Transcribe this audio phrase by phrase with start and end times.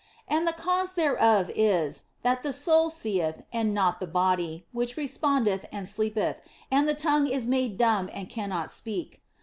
[0.27, 5.67] And the cause thereof is, that the soul seeth, and not the body, which reposeth
[5.71, 9.21] and sleepeth, and the tongue is made dumb and cannot speak.